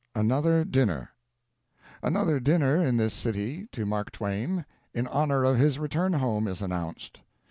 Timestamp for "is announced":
6.47-7.21